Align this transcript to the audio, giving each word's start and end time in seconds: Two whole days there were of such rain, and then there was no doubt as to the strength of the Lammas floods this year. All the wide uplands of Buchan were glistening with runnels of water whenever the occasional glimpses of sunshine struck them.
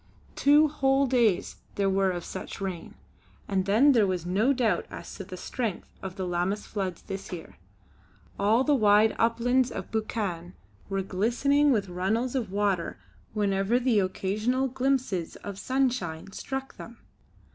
Two 0.35 0.67
whole 0.67 1.05
days 1.05 1.57
there 1.75 1.87
were 1.87 2.09
of 2.09 2.25
such 2.25 2.59
rain, 2.59 2.95
and 3.47 3.65
then 3.67 3.91
there 3.91 4.07
was 4.07 4.25
no 4.25 4.51
doubt 4.51 4.87
as 4.89 5.13
to 5.13 5.23
the 5.23 5.37
strength 5.37 5.87
of 6.01 6.15
the 6.15 6.25
Lammas 6.25 6.65
floods 6.65 7.03
this 7.03 7.31
year. 7.31 7.57
All 8.39 8.63
the 8.63 8.73
wide 8.73 9.15
uplands 9.19 9.69
of 9.71 9.91
Buchan 9.91 10.55
were 10.89 11.03
glistening 11.03 11.71
with 11.71 11.87
runnels 11.87 12.33
of 12.33 12.51
water 12.51 12.97
whenever 13.33 13.77
the 13.79 13.99
occasional 13.99 14.67
glimpses 14.67 15.35
of 15.35 15.59
sunshine 15.59 16.31
struck 16.31 16.77
them. 16.77 16.97